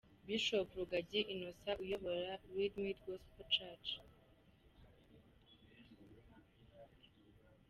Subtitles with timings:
[0.25, 3.89] Bishop Rugagi Innocent uyobora Redeemed Gospel Church.